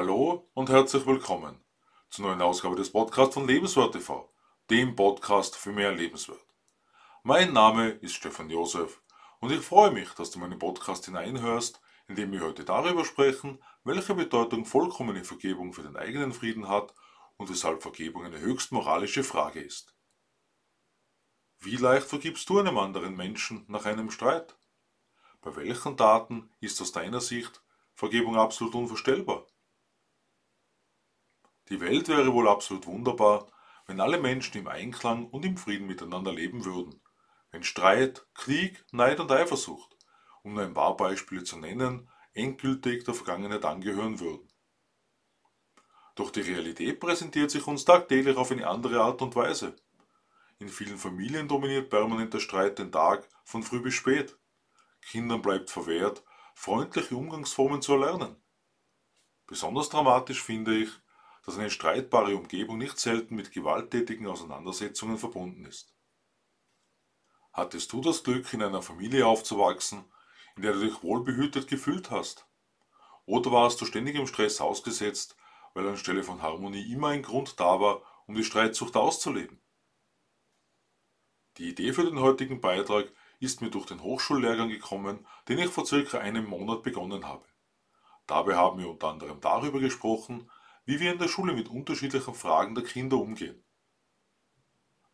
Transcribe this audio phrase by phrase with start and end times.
[0.00, 1.62] Hallo und herzlich willkommen
[2.08, 4.32] zur neuen Ausgabe des Podcasts von Lebenswert TV,
[4.70, 6.40] dem Podcast für mehr Lebenswert.
[7.22, 9.02] Mein Name ist Stefan Josef
[9.40, 13.62] und ich freue mich, dass du meinen Podcast hineinhörst, in dem wir heute darüber sprechen,
[13.84, 16.94] welche Bedeutung vollkommene Vergebung für den eigenen Frieden hat
[17.36, 19.94] und weshalb Vergebung eine höchst moralische Frage ist.
[21.58, 24.56] Wie leicht vergibst du einem anderen Menschen nach einem Streit?
[25.42, 29.44] Bei welchen Daten ist aus deiner Sicht Vergebung absolut unvorstellbar?
[31.70, 33.46] Die Welt wäre wohl absolut wunderbar,
[33.86, 37.00] wenn alle Menschen im Einklang und im Frieden miteinander leben würden.
[37.52, 39.96] Wenn Streit, Krieg, Neid und Eifersucht,
[40.42, 44.48] um nur ein paar Beispiele zu nennen, endgültig der Vergangenheit angehören würden.
[46.16, 49.76] Doch die Realität präsentiert sich uns tagtäglich auf eine andere Art und Weise.
[50.58, 54.36] In vielen Familien dominiert permanent der Streit den Tag von früh bis spät.
[55.00, 56.22] Kindern bleibt verwehrt,
[56.54, 58.36] freundliche Umgangsformen zu erlernen.
[59.46, 60.90] Besonders dramatisch finde ich,
[61.44, 65.94] dass eine streitbare Umgebung nicht selten mit gewalttätigen Auseinandersetzungen verbunden ist.
[67.52, 70.04] Hattest du das Glück, in einer Familie aufzuwachsen,
[70.56, 72.46] in der du dich wohlbehütet gefühlt hast?
[73.26, 75.36] Oder warst du ständig im Stress ausgesetzt,
[75.74, 79.60] weil anstelle von Harmonie immer ein Grund da war, um die Streitsucht auszuleben?
[81.56, 85.86] Die Idee für den heutigen Beitrag ist mir durch den Hochschullehrgang gekommen, den ich vor
[85.86, 87.46] circa einem Monat begonnen habe.
[88.26, 90.50] Dabei haben wir unter anderem darüber gesprochen,
[90.84, 93.64] wie wir in der Schule mit unterschiedlichen Fragen der Kinder umgehen.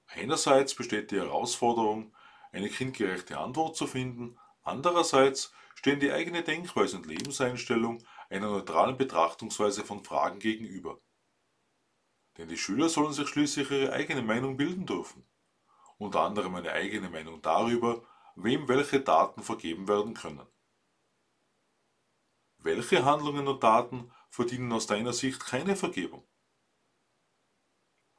[0.07, 2.15] Einerseits besteht die Herausforderung,
[2.53, 9.85] eine kindgerechte Antwort zu finden, andererseits stehen die eigene Denkweise und Lebenseinstellung einer neutralen Betrachtungsweise
[9.85, 11.01] von Fragen gegenüber.
[12.39, 15.27] Denn die Schüler sollen sich schließlich ihre eigene Meinung bilden dürfen.
[15.99, 20.47] Unter anderem eine eigene Meinung darüber, wem welche Daten vergeben werden können.
[22.59, 26.23] Welche Handlungen und Daten verdienen aus deiner Sicht keine Vergebung.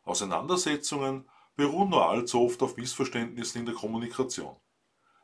[0.01, 4.57] Auseinandersetzungen beruhen nur allzu oft auf Missverständnissen in der Kommunikation.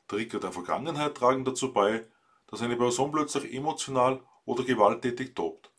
[0.07, 2.05] Trigger der Vergangenheit tragen dazu bei,
[2.45, 5.71] dass eine Person plötzlich emotional oder gewalttätig tobt,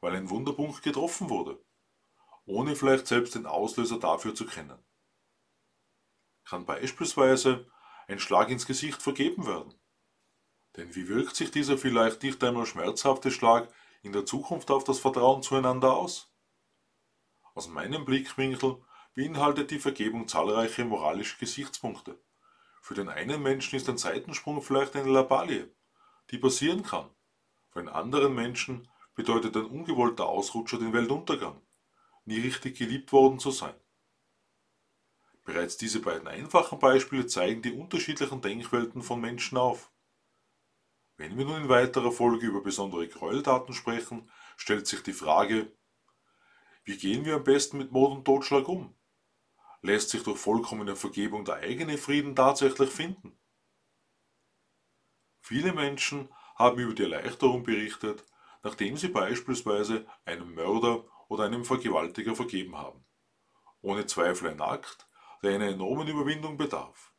[0.00, 1.62] weil ein Wunderpunkt getroffen wurde,
[2.46, 4.82] ohne vielleicht selbst den Auslöser dafür zu kennen.
[6.46, 7.66] Kann beispielsweise
[8.08, 9.74] ein Schlag ins Gesicht vergeben werden?
[10.76, 13.68] Denn wie wirkt sich dieser vielleicht nicht einmal schmerzhafte Schlag
[14.04, 16.30] in der Zukunft auf das Vertrauen zueinander aus?
[17.54, 18.76] Aus meinem Blickwinkel
[19.14, 22.18] beinhaltet die Vergebung zahlreiche moralische Gesichtspunkte.
[22.82, 25.72] Für den einen Menschen ist ein Seitensprung vielleicht eine Labalie,
[26.30, 27.08] die passieren kann.
[27.70, 31.60] Für einen anderen Menschen bedeutet ein ungewollter Ausrutscher den Weltuntergang,
[32.26, 33.74] nie richtig geliebt worden zu sein.
[35.44, 39.90] Bereits diese beiden einfachen Beispiele zeigen die unterschiedlichen Denkwelten von Menschen auf.
[41.16, 45.70] Wenn wir nun in weiterer Folge über besondere Gräueltaten sprechen, stellt sich die Frage,
[46.84, 48.94] wie gehen wir am besten mit Mord und Totschlag um?
[49.80, 53.38] Lässt sich durch vollkommene Vergebung der eigene Frieden tatsächlich finden?
[55.40, 58.24] Viele Menschen haben über die Erleichterung berichtet,
[58.62, 63.04] nachdem sie beispielsweise einem Mörder oder einem Vergewaltiger vergeben haben.
[63.82, 65.06] Ohne Zweifel ein Akt,
[65.42, 67.12] der einer enormen Überwindung bedarf.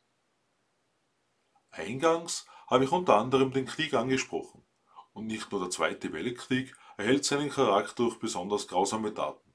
[1.70, 4.62] Eingangs habe ich unter anderem den Krieg angesprochen.
[5.12, 9.52] Und nicht nur der Zweite Weltkrieg erhält seinen Charakter durch besonders grausame Taten.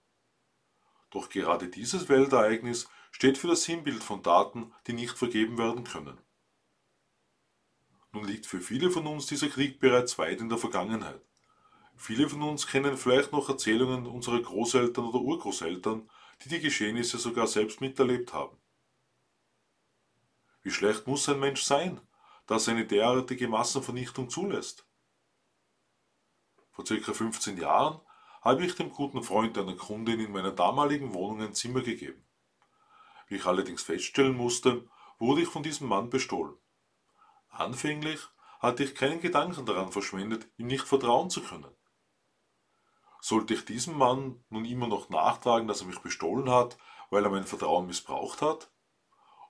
[1.12, 6.18] Doch gerade dieses Weltereignis steht für das Sinnbild von Taten, die nicht vergeben werden können.
[8.14, 11.22] Nun liegt für viele von uns dieser Krieg bereits weit in der Vergangenheit.
[11.96, 16.10] Viele von uns kennen vielleicht noch Erzählungen unserer Großeltern oder Urgroßeltern,
[16.44, 18.58] die die Geschehnisse sogar selbst miterlebt haben.
[20.64, 22.02] Wie schlecht muss ein Mensch sein,
[22.48, 24.88] das eine derartige Massenvernichtung zulässt.
[26.72, 28.02] Vor circa 15 Jahren
[28.42, 32.26] habe ich dem guten Freund einer Kundin in meiner damaligen Wohnung ein Zimmer gegeben.
[33.28, 34.90] Wie ich allerdings feststellen musste,
[35.20, 36.56] wurde ich von diesem Mann bestohlen.
[37.50, 38.20] Anfänglich
[38.60, 41.72] hatte ich keinen Gedanken daran verschwendet, ihm nicht vertrauen zu können.
[43.20, 46.78] Sollte ich diesem Mann nun immer noch nachtragen, dass er mich bestohlen hat,
[47.12, 48.72] weil er mein Vertrauen missbraucht hat?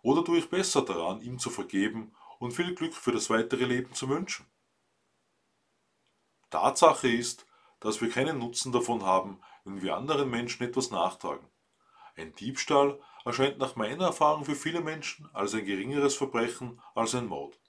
[0.01, 3.93] Oder tue ich besser daran, ihm zu vergeben und viel Glück für das weitere Leben
[3.93, 4.47] zu wünschen.
[6.49, 7.45] Tatsache ist,
[7.79, 11.47] dass wir keinen Nutzen davon haben, wenn wir anderen Menschen etwas nachtragen.
[12.15, 17.27] Ein Diebstahl erscheint nach meiner Erfahrung für viele Menschen als ein geringeres Verbrechen als ein
[17.27, 17.59] Mord.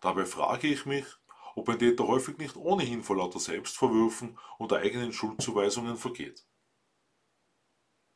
[0.00, 1.04] Dabei frage ich mich,
[1.54, 6.46] ob ein Täter häufig nicht ohnehin vor lauter Selbstvorwürfen und eigenen Schuldzuweisungen vergeht.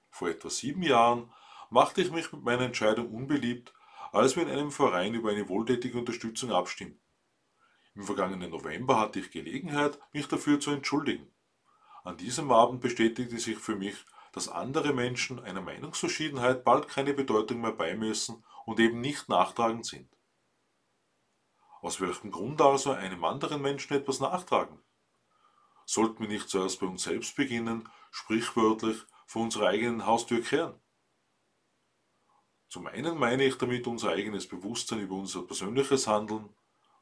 [0.09, 1.31] Vor etwa sieben Jahren
[1.69, 3.75] machte ich mich mit meiner Entscheidung unbeliebt
[4.13, 7.01] als wir in einem Verein über eine wohltätige Unterstützung abstimmten.
[7.95, 11.33] Im vergangenen November hatte ich Gelegenheit, mich dafür zu entschuldigen.
[12.05, 13.97] An diesem Abend bestätigte sich für mich,
[14.33, 20.15] dass andere Menschen einer Meinungsverschiedenheit bald keine Bedeutung mehr beimessen und eben nicht nachtragend sind.
[21.81, 24.79] Aus welchem Grund also einem anderen Menschen etwas nachtragen?
[25.87, 30.79] Sollten wir nicht zuerst bei uns selbst beginnen, sprichwörtlich vor unserer eigenen Haustür kehren?
[32.77, 36.51] Zum einen meine ich damit unser eigenes Bewusstsein über unser persönliches Handeln,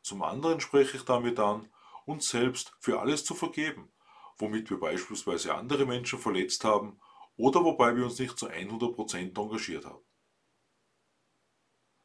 [0.02, 1.68] zum anderen spreche ich damit an,
[2.06, 3.90] uns selbst für alles zu vergeben,
[4.38, 7.00] womit wir beispielsweise andere Menschen verletzt haben
[7.36, 10.04] oder wobei wir uns nicht zu 100% engagiert haben.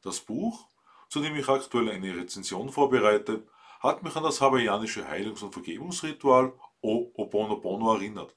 [0.01, 0.67] Das Buch,
[1.07, 3.47] zu dem ich aktuell eine Rezension vorbereite,
[3.81, 8.35] hat mich an das hawaiianische Heilungs- und Vergebungsritual O'Oponopono erinnert.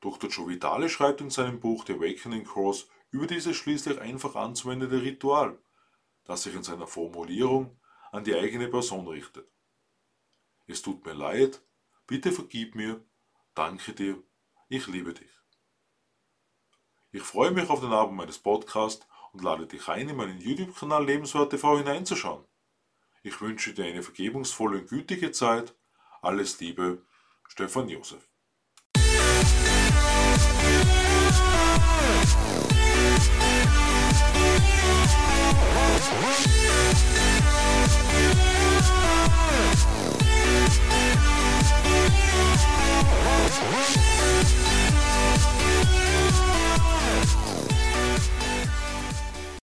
[0.00, 0.30] Dr.
[0.30, 5.58] Joe Vitale schreibt in seinem Buch The Awakening Course über dieses schließlich einfach anzuwendende Ritual,
[6.24, 7.78] das sich in seiner Formulierung
[8.12, 9.50] an die eigene Person richtet.
[10.66, 11.62] Es tut mir leid,
[12.06, 13.02] bitte vergib mir,
[13.54, 14.22] danke dir,
[14.68, 15.30] ich liebe dich.
[17.10, 21.06] Ich freue mich auf den Abend meines Podcasts und lade dich ein, in meinen YouTube-Kanal
[21.06, 22.44] Lebenswert TV hineinzuschauen.
[23.22, 25.74] Ich wünsche dir eine vergebungsvolle und gütige Zeit.
[26.20, 27.02] Alles Liebe,
[27.48, 28.28] Stefan Josef.
[36.10, 36.16] で
[36.96, 37.37] す。